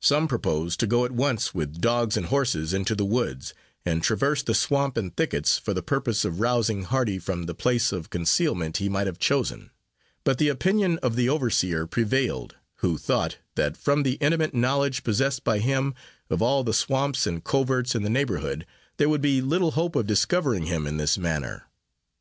[0.00, 4.40] Some proposed to go at once, with dogs and horses, into the woods, and traverse
[4.40, 8.76] the swamp and thickets, for the purpose of rousing Hardy from the place of concealment
[8.76, 9.72] he might have chosen;
[10.22, 15.42] but the opinion of the overseer prevailed, who thought, that from the intimate knowledge possessed
[15.42, 15.92] by him,
[16.30, 18.64] of all the swamps and coverts in the neighborhood,
[18.96, 21.64] there would be little hope of discovering him in this manner.